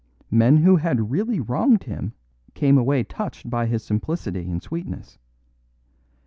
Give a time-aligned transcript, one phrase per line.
[0.31, 2.13] Men who had really wronged him
[2.55, 5.19] came away touched by his simplicity and sweetness.